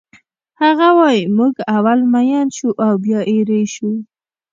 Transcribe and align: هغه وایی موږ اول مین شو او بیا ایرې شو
هغه 0.61 0.87
وایی 0.97 1.23
موږ 1.37 1.55
اول 1.75 1.99
مین 2.13 2.47
شو 2.57 2.69
او 2.85 2.91
بیا 3.03 3.19
ایرې 3.31 3.61
شو 3.73 3.91